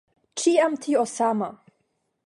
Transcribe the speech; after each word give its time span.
Ĉiam 0.43 0.79
tio 0.87 1.05
sama! 1.15 1.53